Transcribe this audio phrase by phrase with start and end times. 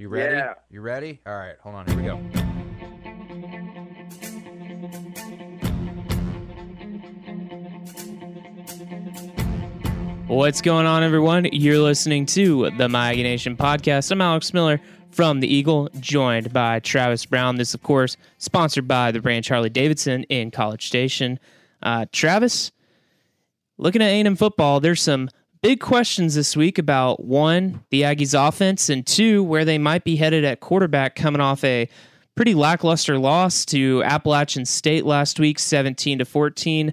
[0.00, 0.34] You ready?
[0.34, 0.54] Yeah.
[0.70, 1.20] You ready?
[1.26, 1.86] All right, hold on.
[1.86, 2.16] Here we go.
[10.26, 11.50] What's going on, everyone?
[11.52, 14.10] You're listening to the My Aggie Nation podcast.
[14.10, 17.56] I'm Alex Miller from the Eagle, joined by Travis Brown.
[17.56, 21.38] This, of course, sponsored by the brand Harley Davidson in College Station.
[21.82, 22.72] Uh, Travis,
[23.76, 25.28] looking at A&M football, there's some
[25.62, 30.16] big questions this week about one, the Aggies' offense, and two, where they might be
[30.16, 31.88] headed at quarterback, coming off a
[32.34, 36.92] pretty lackluster loss to Appalachian State last week, 17 to 14.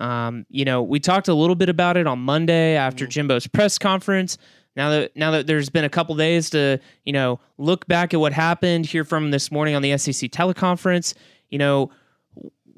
[0.00, 3.78] Um, you know, we talked a little bit about it on Monday after Jimbo's press
[3.78, 4.38] conference.
[4.76, 8.20] Now that now that there's been a couple days to you know look back at
[8.20, 11.14] what happened, hear from him this morning on the SEC teleconference.
[11.50, 11.90] You know,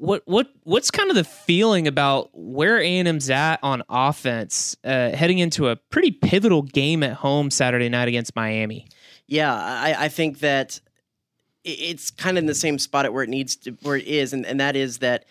[0.01, 4.75] what what what's kind of the feeling about where A and M's at on offense
[4.83, 8.87] uh, heading into a pretty pivotal game at home Saturday night against Miami?
[9.27, 10.81] Yeah, I, I think that
[11.63, 14.33] it's kind of in the same spot at where it needs to, where it is,
[14.33, 15.25] and, and that is that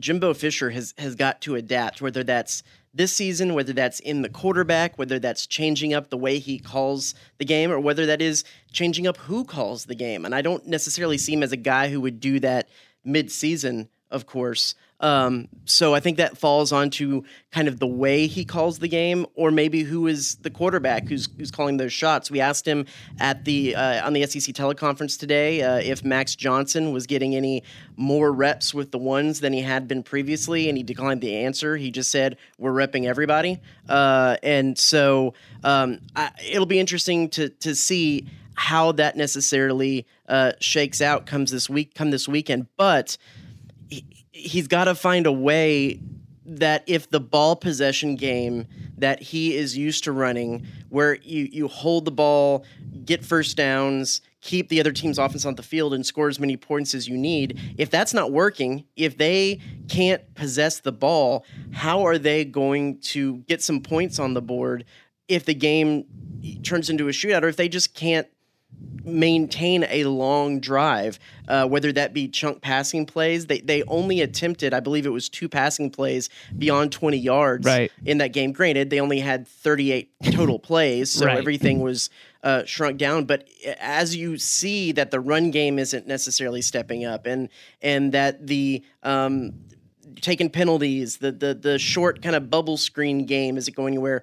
[0.00, 4.28] Jimbo Fisher has has got to adapt, whether that's this season, whether that's in the
[4.28, 8.42] quarterback, whether that's changing up the way he calls the game, or whether that is
[8.72, 10.24] changing up who calls the game.
[10.24, 12.68] And I don't necessarily see him as a guy who would do that
[13.04, 14.74] mid-season, of course.
[15.00, 19.26] Um, so I think that falls onto kind of the way he calls the game,
[19.34, 22.30] or maybe who is the quarterback who's who's calling those shots.
[22.30, 22.86] We asked him
[23.20, 27.62] at the uh, on the SEC teleconference today uh, if Max Johnson was getting any
[27.96, 31.76] more reps with the ones than he had been previously, and he declined the answer.
[31.76, 37.50] He just said we're repping everybody, uh, and so um, I, it'll be interesting to
[37.50, 43.16] to see how that necessarily uh, shakes out comes this week come this weekend, but
[44.38, 46.00] he's got to find a way
[46.44, 51.68] that if the ball possession game that he is used to running, where you you
[51.68, 52.64] hold the ball,
[53.04, 56.56] get first downs, keep the other team's offense on the field, and score as many
[56.56, 62.06] points as you need, if that's not working, if they can't possess the ball, how
[62.06, 64.84] are they going to get some points on the board
[65.28, 66.04] if the game
[66.62, 68.26] turns into a shootout, or if they just can't
[69.04, 71.18] maintain a long drive,
[71.48, 73.46] uh, whether that be chunk passing plays.
[73.46, 77.90] They they only attempted, I believe it was two passing plays beyond 20 yards Right.
[78.04, 78.52] in that game.
[78.52, 81.38] Granted, they only had 38 total plays, so Right.
[81.38, 82.10] everything was
[82.42, 83.24] uh, shrunk down.
[83.24, 83.48] But
[83.80, 87.48] as you see that the run game isn't necessarily stepping up, and
[87.82, 89.52] and that the um,
[90.20, 94.22] taking penalties, the the the short kind of bubble screen game isn't going anywhere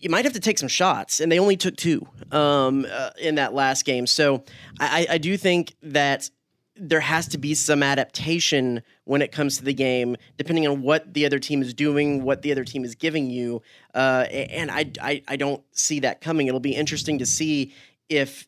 [0.00, 3.36] you might have to take some shots, and they only took two um, uh, in
[3.36, 4.06] that last game.
[4.06, 4.44] So
[4.78, 6.30] I, I do think that
[6.78, 11.14] there has to be some adaptation when it comes to the game, depending on what
[11.14, 13.62] the other team is doing, what the other team is giving you.
[13.94, 16.48] Uh, and I, I, I don't see that coming.
[16.48, 17.72] It'll be interesting to see
[18.10, 18.46] if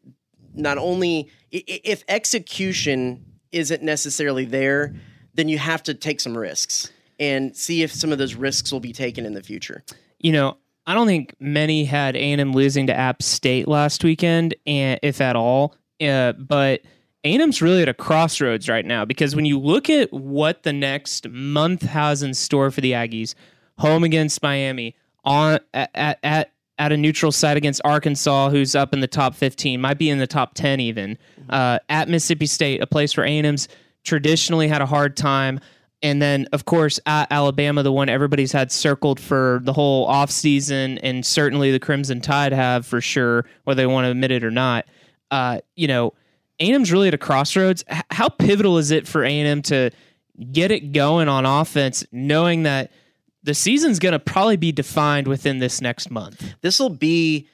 [0.54, 4.94] not only if execution isn't necessarily there,
[5.32, 8.80] then you have to take some risks and see if some of those risks will
[8.80, 9.82] be taken in the future.
[10.18, 14.98] you know, I don't think many had A&M losing to App State last weekend, and
[15.02, 15.74] if at all.
[16.00, 16.80] Uh, but
[17.24, 21.28] A&M's really at a crossroads right now because when you look at what the next
[21.28, 23.34] month has in store for the Aggies,
[23.76, 28.94] home against Miami, on at at, at at a neutral site against Arkansas, who's up
[28.94, 31.18] in the top 15, might be in the top 10 even.
[31.50, 33.68] Uh, at Mississippi State, a place where A&M's
[34.04, 35.60] traditionally had a hard time.
[36.02, 41.00] And then, of course, at Alabama, the one everybody's had circled for the whole offseason,
[41.02, 44.50] and certainly the Crimson Tide have for sure, whether they want to admit it or
[44.52, 44.86] not.
[45.30, 46.14] Uh, you know,
[46.60, 47.84] A&M's really at a crossroads.
[47.90, 49.90] H- how pivotal is it for A&M to
[50.52, 52.92] get it going on offense, knowing that
[53.42, 56.54] the season's going to probably be defined within this next month?
[56.60, 57.48] this will be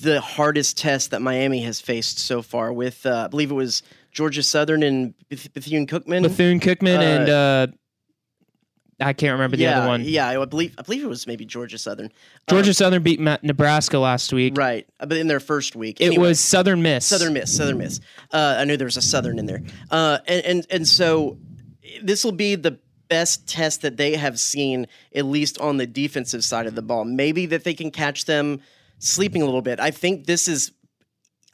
[0.00, 2.72] the hardest test that Miami has faced so far.
[2.72, 3.82] With uh, I believe it was
[4.12, 6.22] Georgia Southern and Bethune Cookman.
[6.22, 7.66] Bethune Cookman Uh, and uh,
[9.00, 10.02] I can't remember the yeah, other one.
[10.04, 12.10] yeah, I believe I believe it was maybe Georgia Southern.
[12.48, 14.56] Georgia Um, Southern beat Nebraska last week.
[14.58, 14.86] right?
[14.98, 17.06] uh, But in their first week, It was Southern Miss.
[17.06, 17.56] Southern Miss.
[17.56, 18.00] Southern Miss.
[18.32, 21.38] Uh, I knew there was a Southern in there, uh, and and and so
[22.02, 22.78] this will be the
[23.08, 27.04] best test that they have seen, at least on the defensive side of the ball.
[27.04, 28.60] Maybe that they can catch them
[28.98, 29.78] sleeping a little bit.
[29.80, 30.72] I think this is.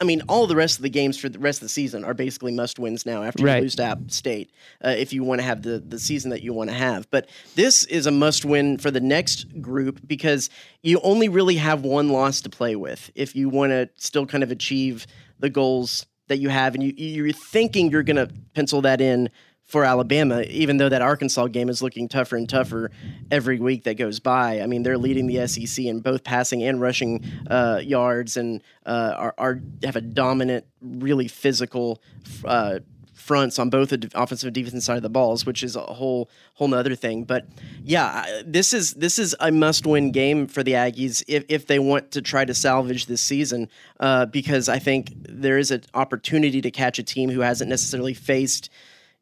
[0.00, 2.14] I mean, all the rest of the games for the rest of the season are
[2.14, 3.56] basically must wins now after Right.
[3.56, 4.50] you lose to App State,
[4.84, 7.08] uh, if you want to have the, the season that you want to have.
[7.10, 10.50] But this is a must win for the next group because
[10.82, 14.42] you only really have one loss to play with if you want to still kind
[14.42, 15.06] of achieve
[15.38, 16.74] the goals that you have.
[16.74, 19.30] And you, you're thinking you're going to pencil that in
[19.66, 22.90] for Alabama, even though that Arkansas game is looking tougher and tougher
[23.30, 24.60] every week that goes by.
[24.60, 29.14] I mean, they're leading the SEC in both passing and rushing uh, yards, and uh,
[29.16, 32.02] are, are, have a dominant, really physical
[32.44, 32.80] uh,
[33.14, 36.28] fronts on both the offensive and defensive side of the balls, which is a whole
[36.54, 37.24] whole nother thing.
[37.24, 37.48] But
[37.82, 41.78] yeah, this is this is a must win game for the Aggies if, if they
[41.78, 46.60] want to try to salvage this season, uh, because I think there is an opportunity
[46.60, 48.68] to catch a team who hasn't necessarily faced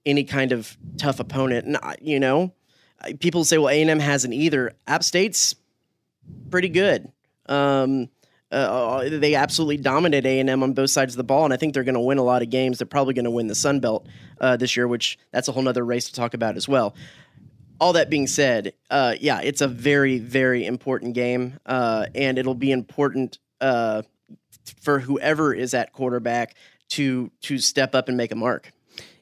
[0.04, 1.66] any kind of tough opponent.
[1.66, 2.52] And you know,
[3.20, 4.72] people say, well, A and M hasn't either.
[4.87, 5.54] App State's
[6.50, 7.10] pretty good.
[7.46, 8.08] Um,
[8.50, 11.56] uh, they absolutely dominate A and M on both sides of the ball, and I
[11.56, 12.78] think they're going to win a lot of games.
[12.78, 14.06] They're probably going to win the Sun Belt
[14.40, 16.94] uh, this year, which that's a whole other race to talk about as well.
[17.81, 22.55] All that being said, uh, yeah, it's a very, very important game, uh, and it'll
[22.55, 24.02] be important uh,
[24.82, 26.55] for whoever is at quarterback
[26.90, 28.70] to to step up and make a mark.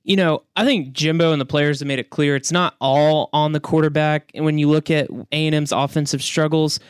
[0.03, 3.29] You know, I think Jimbo and the players have made it clear it's not all
[3.33, 4.31] on the quarterback.
[4.35, 6.81] And when you look at A and M's offensive struggles,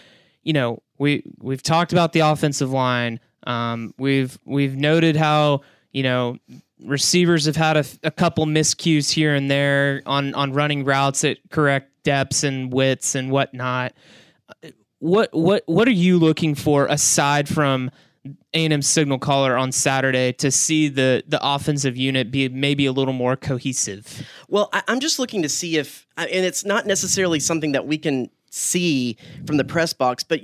[0.43, 3.21] you know, we we've talked about the offensive line.
[3.47, 5.63] Um, we've we've noted how
[5.93, 6.37] you know
[6.85, 11.39] receivers have had a, a, couple miscues here and there on on running routes at
[11.51, 13.93] correct depths and widths and whatnot.
[14.99, 17.91] What what what are you looking for aside from
[18.53, 23.15] A&M signal caller on Saturday to see the the offensive unit be maybe a little
[23.15, 24.27] more cohesive?
[24.49, 27.97] Well, I, am just looking to see if, and it's not necessarily something that we
[27.97, 30.41] can see from the press box, but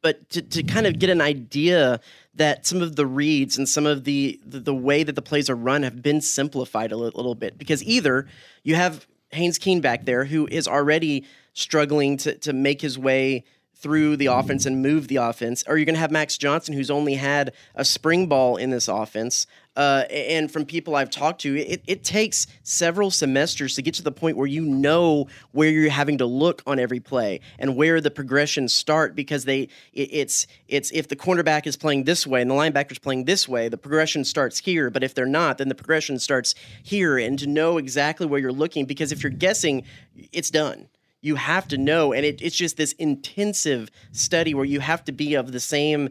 [0.00, 2.00] but to, to kind of get an idea
[2.34, 5.50] that some of the reads and some of the, the, the way that the plays
[5.50, 8.26] are run have been simplified a little, bit because either
[8.62, 13.44] you have Haynes King back there who is already struggling to to make his way
[13.80, 16.90] through the offense and move the offense, or you're going to have Max Johnson, who's
[16.90, 19.46] only had a spring ball in this offense.
[19.76, 24.02] Uh, and from people I've talked to, it, it takes several semesters to get to
[24.02, 28.00] the point where you know where you're having to look on every play and where
[28.00, 32.42] the progressions start because they it, it's it's if the cornerback is playing this way
[32.42, 34.90] and the linebacker is playing this way, the progression starts here.
[34.90, 37.16] But if they're not, then the progression starts here.
[37.16, 39.84] And to know exactly where you're looking, because if you're guessing,
[40.32, 40.88] it's done
[41.20, 45.12] you have to know and it, it's just this intensive study where you have to
[45.12, 46.10] be of the same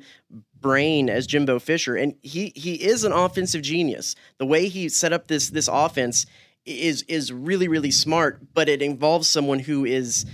[0.59, 5.13] brain as Jimbo Fisher and he he is an offensive genius the way he set
[5.13, 6.25] up this this offense
[6.65, 10.25] is is really really smart but it involves someone who is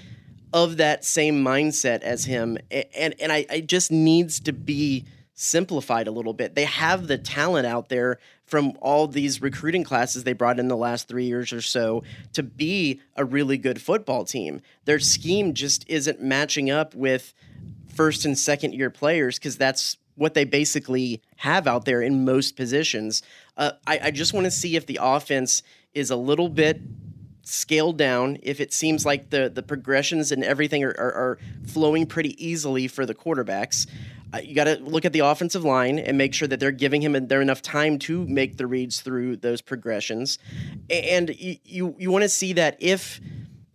[0.53, 6.07] of that same mindset as him and and I, I just needs to be simplified
[6.07, 6.55] a little bit.
[6.55, 8.19] They have the talent out there
[8.53, 12.03] from all these recruiting classes they brought in the last three years or so
[12.33, 14.61] to be a really good football team.
[14.85, 17.33] Their scheme just isn't matching up with
[17.95, 22.55] first and second year players because that's what they basically have out there in most
[22.55, 23.23] positions.
[23.57, 25.63] Uh, I, I just want to see if the offense
[25.95, 26.79] is a little bit
[27.43, 32.05] scaled down if it seems like the the progressions and everything are, are, are flowing
[32.05, 33.87] pretty easily for the quarterbacks
[34.41, 37.27] you got to look at the offensive line and make sure that they're giving him
[37.27, 40.39] there enough time to make the reads through those progressions.
[40.89, 43.19] And you you, you want to see that if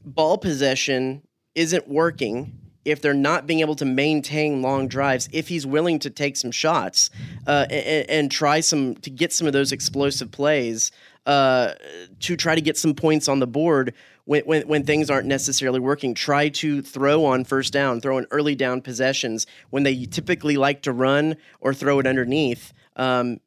[0.05, 1.23] ball possession
[1.55, 6.11] isn't working, if they're not being able to maintain long drives, if he's willing to
[6.11, 7.11] take some shots
[7.47, 10.91] uh, and, and, try some to get some of those explosive plays
[11.27, 11.75] uh,
[12.21, 13.95] to try to get some points on the board
[14.25, 16.15] when, when, when things aren't necessarily working.
[16.15, 20.83] Try to throw on first down, throw in early down possessions when they typically like
[20.83, 22.73] to run or throw it underneath.
[22.97, 23.41] Um,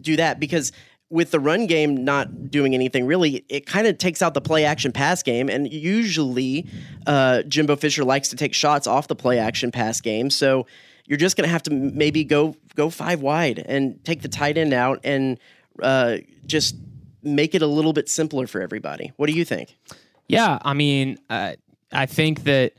[0.00, 0.72] do that because
[1.10, 4.64] with the run game not doing anything really, it kind of takes out the play
[4.64, 5.48] action pass game.
[5.48, 6.66] And usually,
[7.06, 10.28] uh, Jimbo Fisher likes to take shots off the play action pass game.
[10.28, 10.66] So
[11.06, 14.58] you're just going to have to maybe go go five wide and take the tight
[14.58, 15.38] end out and
[15.82, 16.76] uh, just
[17.22, 19.12] make it a little bit simpler for everybody.
[19.16, 19.76] What do you think?
[20.28, 21.54] Yeah, I mean, uh,
[21.92, 22.74] I think that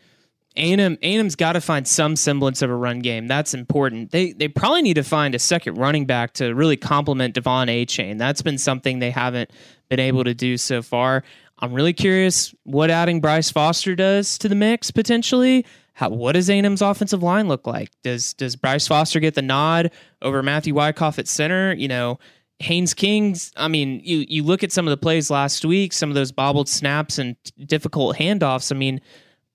[0.56, 3.28] A&M A&M's got to find some semblance of a run game.
[3.28, 4.12] That's important.
[4.12, 8.18] They they probably need to find a second running back to really complement De'Von Achane.
[8.18, 9.52] That's been something they haven't
[9.90, 11.24] been able to do so far.
[11.60, 15.66] I'm really curious what adding Bryce Foster does to the mix potentially.
[15.94, 17.90] How, what does A&M's offensive line look like?
[18.04, 19.92] Does does Bryce Foster get the nod
[20.22, 21.74] over Matthew Wykoff at center?
[21.74, 22.20] You know,
[22.60, 26.10] Haynes King's, I mean, you you look at some of the plays last week, some
[26.10, 28.72] of those bobbled snaps and difficult handoffs.
[28.72, 29.00] I mean,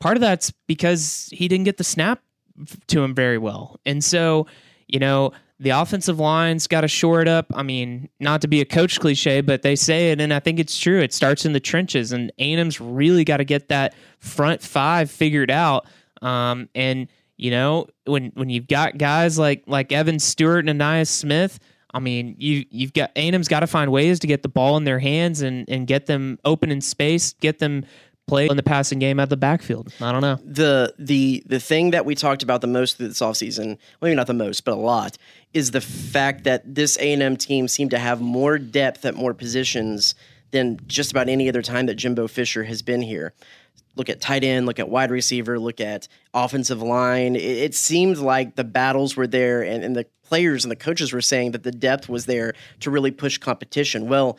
[0.01, 2.23] part of that's because he didn't get the snap
[2.87, 3.79] to him very well.
[3.85, 4.47] And so,
[4.89, 7.47] you know, the offensive line's got to shore it up.
[7.55, 10.59] I mean, not to be a coach cliche, but they say it, and I think
[10.59, 11.01] it's true.
[11.01, 15.51] It starts in the trenches, and A&M's really got to get that front five figured
[15.51, 15.87] out.
[16.23, 21.09] Um, and you know, when when you've got guys like like Evan Stewart and Ainias
[21.09, 21.59] Smith–
[21.95, 24.85] I mean, you you've got A&M's got to find ways to get the ball in
[24.85, 27.87] their hands and and get them open in space, get them
[28.27, 29.93] play in the passing game at the backfield.
[30.01, 30.39] I don't know.
[30.45, 34.27] The the the thing that we talked about the most this offseason, well, maybe not
[34.27, 35.17] the most, but a lot,
[35.53, 40.15] is the fact that this A&M team seemed to have more depth at more positions
[40.51, 43.35] than just about any other time that Jimbo Fisher has been here.
[43.97, 47.37] Look at tight end, look at wide receiver, look at offensive line.
[47.37, 51.13] It, it seemed like the battles were there and, and the players and the coaches
[51.13, 54.09] were saying that the depth was there to really push competition.
[54.09, 54.39] Well,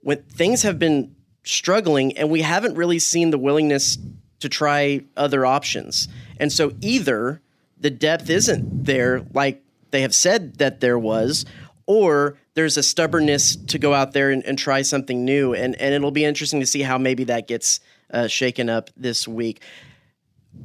[0.00, 3.98] when things have been struggling and we haven't really seen the willingness
[4.40, 6.08] to try other options.
[6.38, 7.40] And so either
[7.78, 11.44] the depth isn't there like they have said that there was,
[11.86, 15.54] or there's a stubbornness to go out there and, and try something new.
[15.54, 17.80] And, and it'll be interesting to see how maybe that gets
[18.12, 19.62] uh, shaken up this week.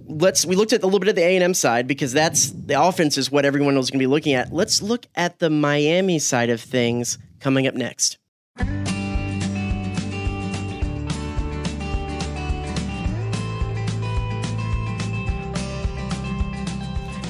[0.06, 2.52] Let's we looked at a little bit of the A and M side because that's
[2.52, 4.54] the offense is what everyone was going to be looking at.
[4.54, 8.18] Let's look at the Miami side of things coming up next.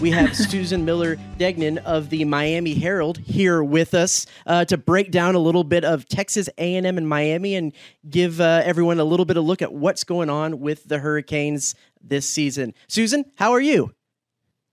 [0.02, 5.12] We have Susan Miller Degnan of the Miami Herald here with us uh, to break
[5.12, 7.74] down a little bit of Texas A&M and Miami and
[8.10, 11.76] give uh, everyone a little bit of look at what's going on with the Hurricanes
[12.02, 12.74] this season.
[12.88, 13.94] Susan, how are you?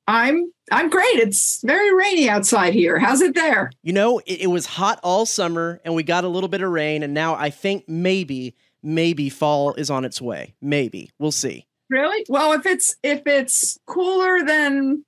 [0.06, 1.16] I'm I'm great.
[1.16, 2.98] It's very rainy outside here.
[2.98, 3.72] How's it there?
[3.82, 6.70] You know, it, it was hot all summer and we got a little bit of
[6.70, 10.54] rain and now I think maybe maybe fall is on its way.
[10.62, 11.10] Maybe.
[11.18, 11.66] We'll see.
[11.90, 12.24] Really?
[12.28, 15.04] Well, if it's if it's cooler than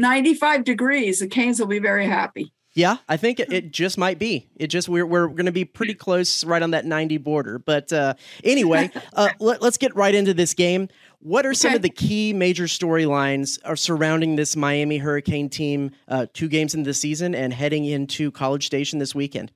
[0.00, 2.52] 95 degrees, the Canes will be very happy.
[2.72, 4.48] Yeah, I think it, it just might be.
[4.56, 7.58] It just we're we're going to be pretty close, right on that ninety border.
[7.58, 8.14] But uh,
[8.44, 10.88] anyway, uh, let, us get right into this game.
[11.18, 11.76] What are some okay.
[11.76, 15.90] of the key major storylines are surrounding this Miami Hurricane team?
[16.06, 19.50] Uh, two games into the season and heading into College Station this weekend.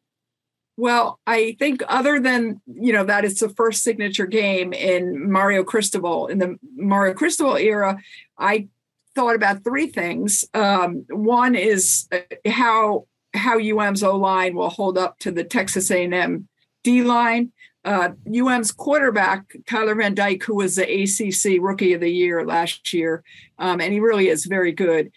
[0.77, 5.63] Well, I think other than you know that it's the first signature game in Mario
[5.63, 7.97] Cristobal in the Mario Cristobal era,
[8.37, 8.69] I
[9.15, 10.45] thought about three things.
[10.55, 12.19] Um, one is uh,
[12.51, 16.49] how how UM's O line will hold up to the Texas A&M
[16.85, 17.53] D line.
[17.85, 22.93] Uh, UM's quarterback Tyler Van Dyke, who was the ACC Rookie of the Year last
[22.95, 23.23] year,
[23.59, 25.11] um, and he really is very good.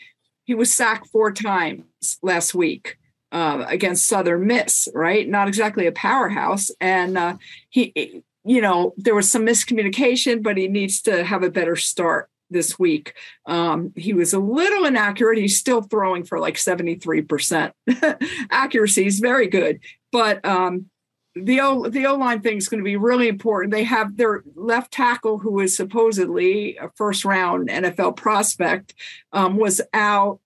[0.44, 1.84] He was sacked four times
[2.22, 2.98] last week
[3.32, 4.89] uh, against Southern Miss.
[4.94, 7.38] Right, not exactly a powerhouse, and uh,
[7.70, 12.30] he, you know, there was some miscommunication, but he needs to have a better start
[12.50, 13.13] this week.
[13.46, 15.38] Um, he was a little inaccurate.
[15.38, 17.72] He's still throwing for like 73%
[18.51, 19.04] accuracy.
[19.04, 19.80] He's very good.
[20.12, 20.89] But um,
[21.36, 23.72] the O the O line thing is going to be really important.
[23.72, 28.94] They have their left tackle, who is supposedly a first round NFL prospect,
[29.32, 30.39] um, was out.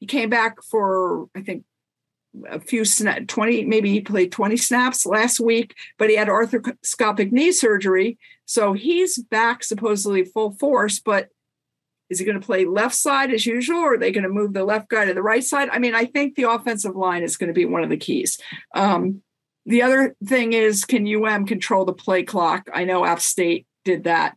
[0.00, 1.64] He came back for I think
[2.48, 7.30] a few snap 20 maybe he played 20 snaps last week but he had arthroscopic
[7.30, 11.28] knee surgery so he's back supposedly full force but
[12.12, 14.52] is he going to play left side as usual, or are they going to move
[14.52, 15.70] the left guy to the right side?
[15.72, 18.38] I mean, I think the offensive line is going to be one of the keys.
[18.74, 19.22] Um,
[19.64, 22.68] the other thing is, can UM control the play clock?
[22.74, 24.36] I know App State did that,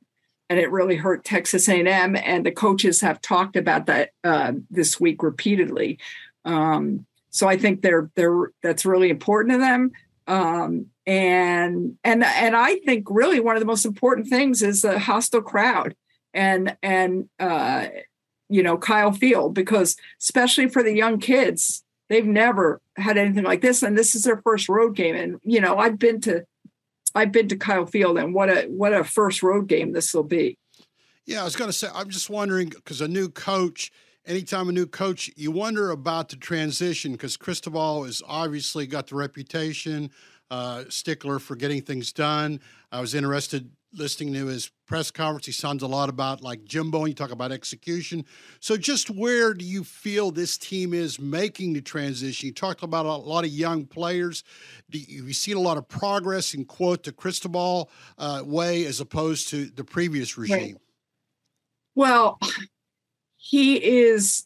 [0.50, 2.16] and it really hurt Texas A&M.
[2.16, 6.00] And the coaches have talked about that uh, this week repeatedly.
[6.46, 9.92] Um, so I think they're they're that's really important to them.
[10.28, 14.98] Um, and and and I think really one of the most important things is a
[14.98, 15.96] hostile crowd
[16.36, 17.88] and and uh,
[18.50, 23.62] you know Kyle Field because especially for the young kids, they've never had anything like
[23.62, 25.16] this, and this is their first road game.
[25.16, 26.46] And you know, I've been to
[27.16, 30.24] I've been to Kyle Field, and what a what a first road game this will
[30.24, 30.58] be.
[31.26, 33.92] Yeah, I was going to say, I'm just wondering because a new coach,
[34.28, 39.16] anytime a new coach, you wonder about the transition because Cristobal has obviously got the
[39.16, 40.12] reputation,
[40.52, 42.60] uh, stickler for getting things done.
[42.92, 47.00] I was interested listening to his press conference, he sounds a lot about like Jimbo,
[47.00, 48.26] and you talk about execution.
[48.60, 52.48] So, just where do you feel this team is making the transition?
[52.48, 54.44] You talked about a lot of young players.
[54.90, 58.86] Do you, have you seen a lot of progress in quote the Cristobal uh, way
[58.86, 60.60] as opposed to the previous regime?
[60.60, 60.76] Right.
[61.96, 62.40] Well,
[63.38, 64.46] he is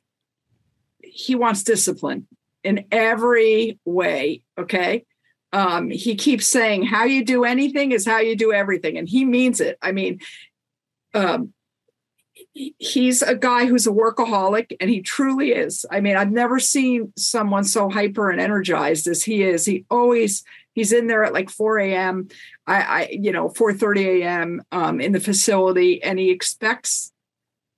[1.01, 2.27] he wants discipline
[2.63, 4.43] in every way.
[4.57, 5.05] Okay
[5.51, 9.25] um, he keeps saying how you do anything is how you do everything and he
[9.25, 9.77] means it.
[9.81, 10.19] I mean
[11.13, 11.53] um,
[12.53, 15.85] he's a guy who's a workaholic and he truly is.
[15.91, 19.65] I mean i've never seen someone so hyper and energized as he is.
[19.65, 20.43] He always
[20.79, 22.29] he's in there at like 4 a.m
[22.65, 27.11] i i you know 4 30 a.m um, in the facility and he expects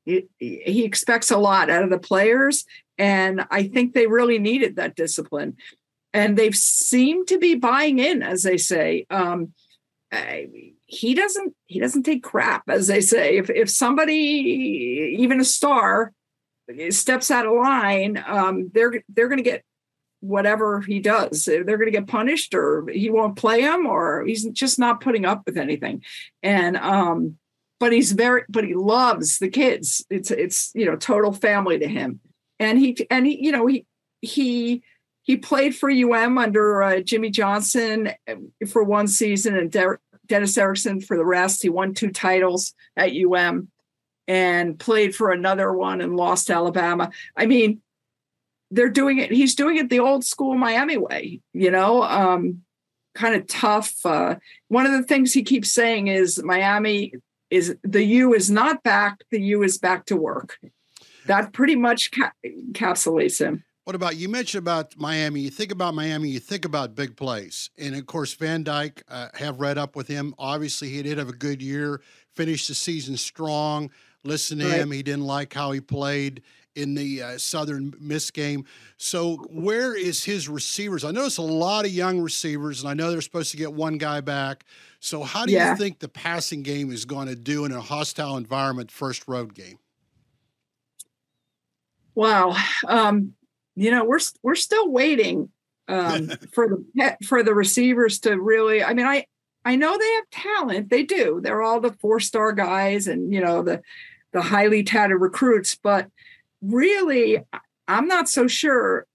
[0.05, 2.65] he, he expects a lot out of the players
[2.97, 5.57] and i think they really needed that discipline
[6.13, 9.05] and they've seemed to be buying in, as they say.
[9.09, 9.53] Um,
[10.11, 13.37] I, he doesn't he doesn't take crap, as they say.
[13.37, 16.11] If if somebody, even a star,
[16.89, 19.63] steps out of line, um, they're they're going to get
[20.19, 21.45] whatever he does.
[21.45, 25.25] They're going to get punished, or he won't play him, or he's just not putting
[25.25, 26.03] up with anything.
[26.43, 27.37] And um,
[27.79, 30.05] but he's very but he loves the kids.
[30.09, 32.19] It's it's you know total family to him.
[32.59, 33.85] And he and he you know he
[34.21, 34.83] he
[35.23, 38.11] he played for UM under uh, Jimmy Johnson
[38.69, 41.61] for one season and Der- Dennis Erickson for the rest.
[41.61, 43.69] He won two titles at UM
[44.27, 47.11] and played for another one and lost Alabama.
[47.35, 47.81] I mean,
[48.71, 49.31] they're doing it.
[49.31, 52.61] He's doing it the old school Miami way, you know, um,
[53.13, 53.93] kind of tough.
[54.05, 54.35] Uh,
[54.69, 57.13] one of the things he keeps saying is Miami
[57.49, 59.19] is the U is not back.
[59.29, 60.57] The U is back to work.
[61.27, 63.65] That pretty much ca- encapsulates him.
[63.83, 65.41] What about you mentioned about Miami?
[65.41, 69.03] You think about Miami, you think about big plays, and of course Van Dyke.
[69.07, 70.35] Uh, have read up with him.
[70.37, 72.01] Obviously, he did have a good year.
[72.35, 73.89] Finished the season strong.
[74.23, 74.75] Listen to right.
[74.75, 74.91] him.
[74.91, 76.43] He didn't like how he played
[76.75, 78.65] in the uh, Southern Miss game.
[78.97, 81.03] So, where is his receivers?
[81.03, 83.97] I notice a lot of young receivers, and I know they're supposed to get one
[83.97, 84.63] guy back.
[84.99, 85.71] So, how do yeah.
[85.71, 89.53] you think the passing game is going to do in a hostile environment, first road
[89.53, 89.79] game?
[92.13, 92.55] Wow.
[92.87, 93.33] Um,
[93.75, 95.49] you know we're we're still waiting
[95.87, 99.25] um, for the for the receivers to really i mean i
[99.65, 100.89] i know they have talent.
[100.89, 101.39] They do.
[101.41, 103.81] They're all the four star guys and you know the
[104.33, 106.07] the highly touted recruits but
[106.61, 107.39] really
[107.87, 109.05] i'm not so sure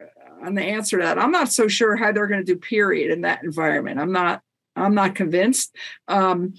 [0.43, 1.19] on the answer to that.
[1.19, 4.01] I'm not so sure how they're going to do period in that environment.
[4.01, 4.43] I'm not
[4.75, 5.75] i'm not convinced.
[6.09, 6.55] Um,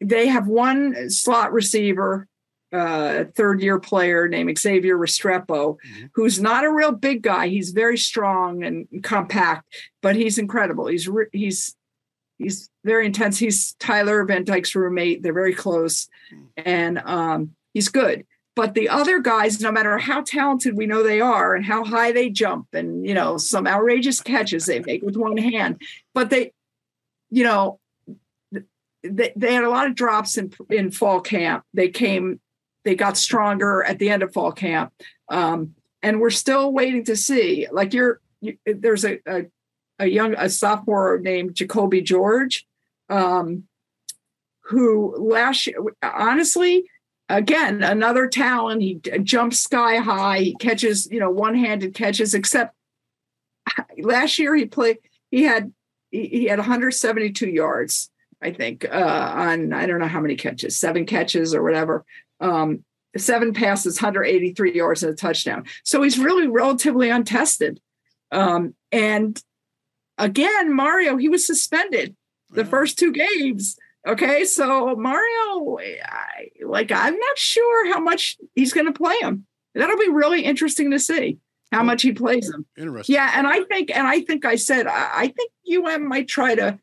[0.00, 2.28] they have one slot receiver
[2.72, 5.46] uh, third year player named Xavier Restrepo,
[5.78, 6.06] mm-hmm.
[6.14, 7.48] who's not a real big guy.
[7.48, 9.66] He's very strong and compact,
[10.02, 10.86] but he's incredible.
[10.86, 11.76] He's re- he's
[12.38, 13.38] he's very intense.
[13.38, 15.22] He's Tyler Van Dyke's roommate.
[15.22, 16.46] They're very close, mm.
[16.56, 18.24] and um, he's good.
[18.56, 22.12] But the other guys, no matter how talented we know they are and how high
[22.12, 25.80] they jump, and you know some outrageous catches they make with one hand,
[26.14, 26.52] but they,
[27.30, 27.80] you know,
[29.02, 31.64] they, they had a lot of drops in in fall camp.
[31.74, 32.40] They came
[32.84, 34.92] they got stronger at the end of fall camp.
[35.28, 37.66] Um, and we're still waiting to see.
[37.70, 39.46] Like you're, you, there's a, a,
[39.98, 42.66] a young a sophomore named Jacoby George,
[43.08, 43.64] um,
[44.64, 46.84] who last year, honestly,
[47.28, 48.82] again another talent.
[48.82, 50.38] He jumps sky high.
[50.38, 52.32] He catches, you know, one handed catches.
[52.32, 52.74] Except
[53.98, 54.98] last year he played.
[55.30, 55.72] He had
[56.10, 58.10] he, he had 172 yards.
[58.42, 62.06] I think uh, on I don't know how many catches, seven catches or whatever
[62.40, 62.84] um,
[63.16, 65.64] seven passes, 183 yards, and a touchdown.
[65.84, 67.80] So he's really relatively untested.
[68.32, 69.40] Um, and
[70.18, 72.16] again, Mario, he was suspended
[72.50, 73.76] the first two games.
[74.06, 79.46] Okay, so Mario, I, like, I'm not sure how much he's going to play him.
[79.74, 81.38] That'll be really interesting to see
[81.70, 82.66] how much he plays him.
[82.76, 83.14] Interesting.
[83.14, 85.52] Yeah, and I think, and I think I said, I, I think
[85.86, 86.78] UM might try to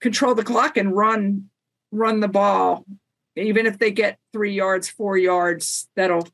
[0.00, 1.50] control the clock and run
[1.90, 2.84] run the ball
[3.46, 6.28] even if they get three yards, four yards, that'll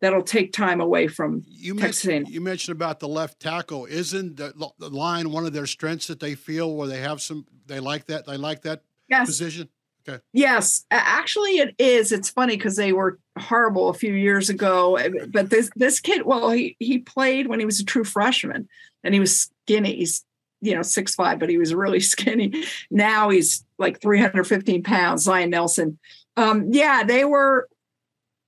[0.00, 3.86] that'll take time away from you mentioned, you mentioned about the left tackle.
[3.86, 7.46] Isn't the, the, line one of their strengths that they feel where they have some
[7.66, 9.26] they like that they like that yes.
[9.26, 9.68] position?
[10.08, 10.22] Okay.
[10.32, 12.12] Yes, actually, it is.
[12.12, 14.96] It's funny because they were horrible a few years ago.
[14.96, 18.68] Eh, but this this kid, well, he he played when he was a true freshman,
[19.04, 19.96] and he was skinny.
[19.96, 20.24] He's
[20.60, 22.64] you know six five, but he was really skinny.
[22.90, 25.24] Now he's like three hundred fifteen pounds.
[25.24, 25.98] Zion Nelson
[26.38, 27.68] um, yeah, they were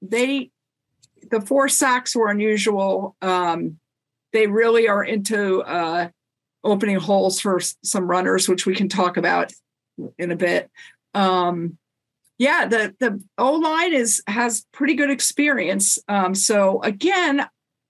[0.00, 0.50] they
[1.30, 3.16] the four sacks were unusual.
[3.20, 3.78] Um,
[4.32, 6.08] they really are into uh,
[6.62, 9.52] opening holes for some runners, which we can talk about
[10.18, 10.70] in a bit.
[11.14, 11.78] Um,
[12.38, 15.98] yeah, the the O line is has pretty good experience.
[16.06, 17.44] Um, so again,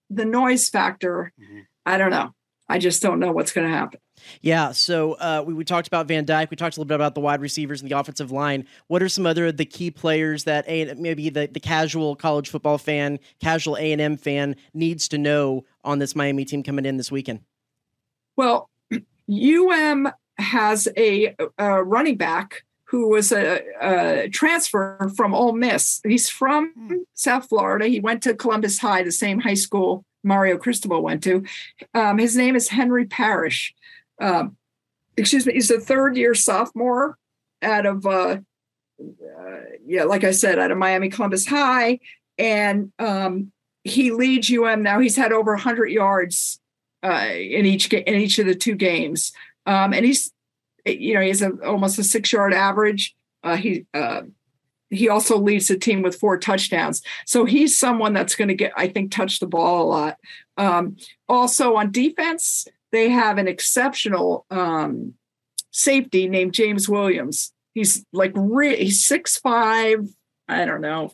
[0.08, 1.60] the noise factor, mm-hmm.
[1.84, 2.34] I don't know.
[2.70, 4.00] I just don't know what's going to happen.
[4.40, 6.50] Yeah, so uh, we, we talked about Van Dyke.
[6.50, 8.66] We talked a little bit about the wide receivers and the offensive line.
[8.88, 12.48] What are some other of the key players that a, maybe the, the casual college
[12.48, 16.84] football fan, casual A and M fan needs to know on this Miami team coming
[16.84, 17.40] in this weekend?
[18.36, 18.70] Well,
[19.30, 26.00] UM has a, a running back who was a, a, transfer from Ole Miss.
[26.04, 26.96] He's from hmm.
[27.14, 27.86] South Florida.
[27.86, 31.44] He went to Columbus High, the same high school Mario Cristobal went to.
[31.94, 33.74] Um, his name is Henry Parrish
[34.20, 34.56] um,
[35.16, 37.16] excuse me, he's a third year sophomore
[37.62, 38.38] out of, uh,
[39.00, 42.00] uh, yeah, like I said, out of Miami Columbus High.
[42.38, 43.52] And um,
[43.84, 44.98] he leads UM now.
[44.98, 46.60] He's had over 100 yards
[47.02, 49.32] uh, in each in each of the two games.
[49.66, 50.32] Um, and he's
[50.86, 53.14] you know he has a, almost a six yard average.
[53.42, 54.22] Uh, he uh,
[54.90, 57.02] he also leads the team with four touchdowns.
[57.24, 60.16] So he's someone that's going to get, I think, touch the ball a lot.
[60.56, 60.96] Um,
[61.28, 65.14] also on defense, they have an exceptional um,
[65.70, 67.52] safety named James Williams.
[67.74, 70.08] He's like re- he's six five.
[70.48, 71.12] I don't know.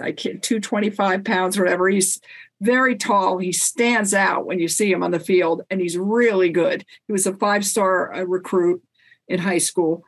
[0.00, 1.88] I can't two twenty five pounds or whatever.
[1.88, 2.20] He's
[2.60, 3.38] very tall.
[3.38, 6.84] He stands out when you see him on the field, and he's really good.
[7.06, 8.82] He was a five star uh, recruit
[9.28, 10.04] in high school.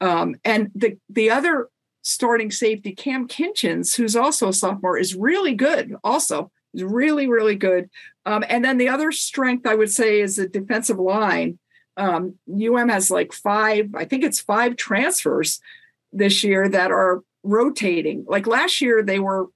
[0.00, 1.68] Um, and the the other
[2.02, 5.94] starting safety Cam Kinchens, who's also a sophomore, is really good.
[6.02, 7.90] Also, really really good.
[8.24, 11.58] Um, and then the other strength I would say is the defensive line.
[11.96, 15.60] Um, UM has like five, I think it's five transfers
[16.12, 18.24] this year that are rotating.
[18.26, 19.46] Like last year, they were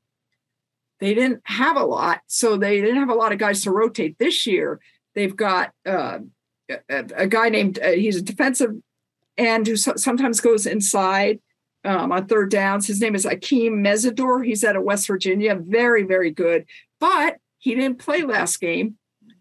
[0.99, 4.19] they didn't have a lot, so they didn't have a lot of guys to rotate.
[4.19, 4.81] This year,
[5.15, 6.21] they've got uh,
[6.89, 8.71] a, a, guy named uh, he's a defensive
[9.37, 11.41] end who so, sometimes goes inside
[11.85, 12.87] um, on third downs.
[12.87, 14.45] His name is Akeem Mesidor.
[14.45, 15.55] He's out of West Virginia.
[15.55, 16.65] Very, very good.
[17.01, 18.97] But he didn't play last game.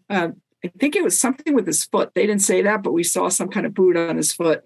[0.08, 0.28] Uh,
[0.64, 2.12] I think it was something with his foot.
[2.14, 4.62] They didn't say that, but we saw some kind of boot on his foot.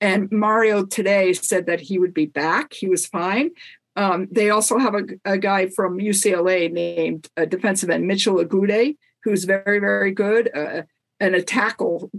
[0.00, 2.72] And Mario today said that he would be back.
[2.72, 3.50] He was fine.
[3.96, 8.96] Um, they also have a, a, guy from UCLA named uh, defensive end Mitchell Agude,
[9.24, 10.82] who's very, very good, uh,
[11.18, 12.10] and a tackle,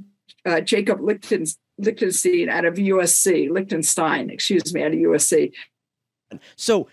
[0.45, 5.51] uh, Jacob Lichtenstein Lichtenstein out of USC, Lichtenstein, excuse me, out of USC.
[6.55, 6.87] So,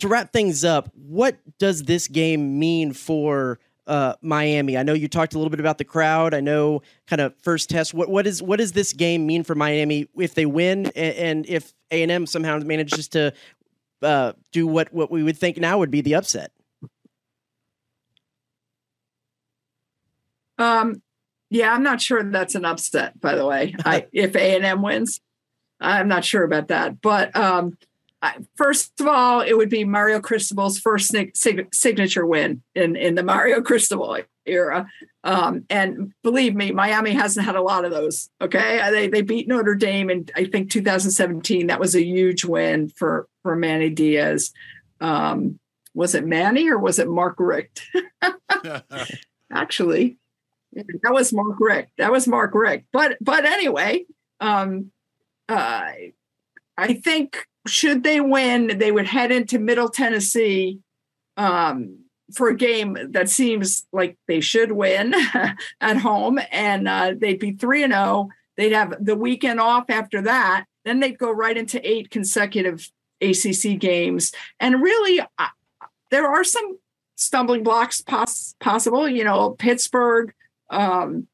[0.00, 4.76] to wrap things up, what does this game mean for uh, Miami?
[4.76, 6.34] I know you talked a little bit about the crowd.
[6.34, 7.94] I know kind of first test.
[7.94, 11.46] What what is what does this game mean for Miami if they win and, and
[11.48, 13.32] if A and M somehow manages to
[14.02, 16.52] uh, do what what we would think now would be the upset?
[20.58, 21.02] Um,
[21.50, 23.20] yeah, I'm not sure that's an upset.
[23.20, 25.20] By the way, I, if A and M wins,
[25.80, 27.00] I'm not sure about that.
[27.00, 27.76] But um,
[28.56, 33.22] first of all, it would be Mario Cristobal's first sig- signature win in in the
[33.22, 34.86] Mario Cristobal era.
[35.24, 38.30] Um, and believe me, Miami hasn't had a lot of those.
[38.40, 41.66] Okay, uh, they they beat Notre Dame in I think 2017.
[41.66, 44.52] That was a huge win for for Manny Diaz.
[45.00, 45.58] Um,
[45.94, 47.82] was it Manny or was it Mark Richt?
[49.50, 50.18] Actually,
[50.72, 51.90] that was Mark Richt.
[51.98, 52.86] That was Mark Richt.
[52.92, 54.04] But but anyway,
[54.40, 54.92] um,
[55.48, 55.92] uh,
[56.78, 60.78] I think should they win, they would head into Middle Tennessee
[61.36, 61.98] um,
[62.34, 65.14] for a game that seems like they should win
[65.80, 68.04] at home, and uh, they'd be three and zero.
[68.04, 68.28] Oh.
[68.56, 70.64] They'd have the weekend off after that.
[70.84, 75.48] Then they'd go right into eight consecutive ACC games, and really, uh,
[76.10, 76.78] there are some
[77.16, 79.08] stumbling blocks pos- possible.
[79.08, 80.32] You know, Pittsburgh
[80.70, 81.26] um,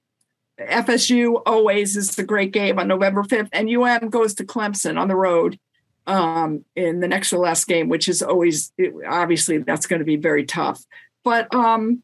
[0.60, 5.08] FSU always is the great game on November 5th, and UM goes to Clemson on
[5.08, 5.58] the road
[6.06, 8.72] um, in the next to last game, which is always
[9.08, 10.84] obviously that's going to be very tough.
[11.24, 12.02] But um,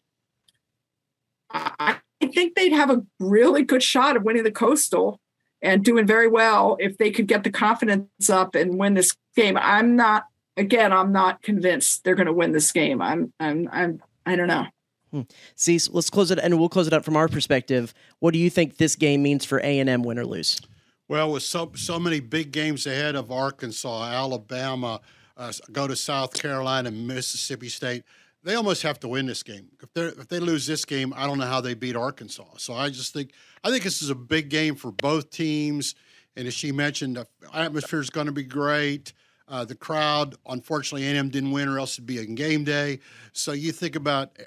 [1.51, 1.99] I,
[2.33, 5.21] think they'd have a really good shot of winning the Coastal
[5.63, 9.57] and doing very well if they could get the confidence up and win this game.
[9.57, 10.25] I'm not
[10.57, 13.01] again, I'm not convinced they're going to win this game.
[13.01, 14.67] I'm I'm I'm I don't know.
[15.11, 15.23] Hmm.
[15.55, 17.95] See, let's close it, and we'll close it up from our perspective.
[18.19, 20.61] What do you think this game means for A and M, win or lose?
[21.09, 25.01] Well, with so so many big games ahead of Arkansas, Alabama,
[25.37, 28.05] uh, go to South Carolina, Mississippi State,
[28.45, 29.69] they almost have to win this game.
[29.83, 32.59] If they if they lose this game, I don't know how they beat Arkansas.
[32.59, 33.33] So I just think
[33.65, 35.95] I think this is a big game for both teams.
[36.37, 39.13] And as she mentioned, the atmosphere is going to be great.
[39.49, 43.01] Uh, the crowd, unfortunately, A&M didn't win, or else it'd be a game day.
[43.33, 44.39] So you think about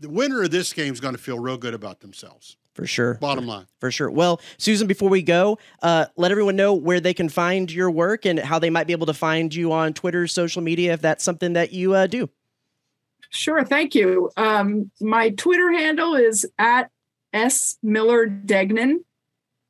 [0.00, 2.56] the winner of this game is going to feel real good about themselves.
[2.74, 3.14] For sure.
[3.14, 3.66] Bottom line.
[3.78, 4.10] For sure.
[4.10, 8.26] Well, Susan, before we go, uh, let everyone know where they can find your work
[8.26, 11.22] and how they might be able to find you on Twitter, social media, if that's
[11.22, 12.28] something that you uh, do.
[13.30, 13.64] Sure.
[13.64, 14.30] Thank you.
[14.36, 16.90] Um, my Twitter handle is at
[17.32, 19.04] S Miller Degnan.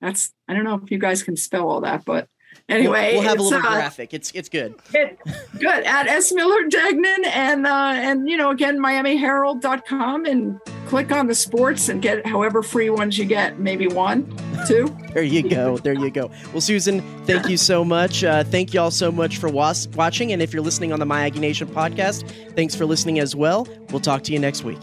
[0.01, 2.29] That's, I don't know if you guys can spell all that, but
[2.69, 4.15] anyway, we'll, we'll have a little uh, graphic.
[4.15, 4.75] It's it's good.
[4.93, 5.19] It,
[5.59, 11.27] good at S Miller Degnan and uh, and you know again MiamiHerald.com and click on
[11.27, 13.59] the sports and get however free ones you get.
[13.59, 14.25] Maybe one,
[14.67, 14.97] two.
[15.13, 15.79] there you go.
[15.79, 16.31] There you go.
[16.53, 18.25] Well, Susan, thank you so much.
[18.25, 20.33] Uh, thank you all so much for was- watching.
[20.33, 23.67] And if you're listening on the My Aggie Nation podcast, thanks for listening as well.
[23.91, 24.79] We'll talk to you next week.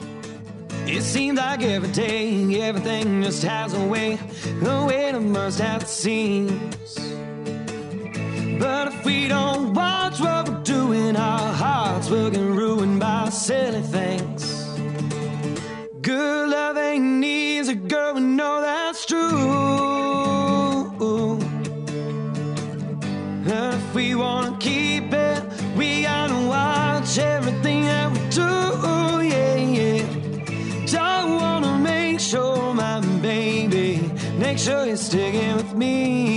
[0.85, 4.15] It seems like every day everything just has a way,
[4.61, 6.97] the way to burst at the seams.
[8.61, 13.81] But if we don't watch what we're doing, our hearts will get ruined by silly
[13.81, 14.43] things.
[16.03, 19.81] Good love ain't needs a girl, we know that's true.
[23.51, 25.41] And if we wanna keep it,
[25.75, 28.51] we gotta watch everything that we do,
[29.27, 30.99] yeah, yeah.
[30.99, 36.30] I wanna make sure my baby, make sure you're sticking with me.